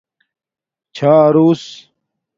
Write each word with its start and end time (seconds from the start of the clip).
چھارُوس 0.95 1.63